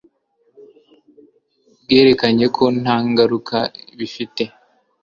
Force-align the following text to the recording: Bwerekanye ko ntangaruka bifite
Bwerekanye 1.83 2.45
ko 2.55 2.63
ntangaruka 2.81 3.57
bifite 3.97 4.43